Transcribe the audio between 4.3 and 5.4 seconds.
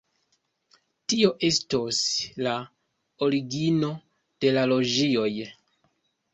de la loĝioj.